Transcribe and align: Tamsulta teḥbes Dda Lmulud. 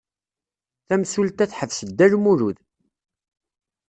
Tamsulta 0.87 1.45
teḥbes 1.51 1.79
Dda 1.87 2.07
Lmulud. 2.13 2.57